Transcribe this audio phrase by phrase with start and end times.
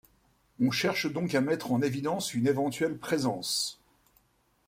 [0.59, 3.79] On cherche donc à mettre en évidence une éventuelle présence.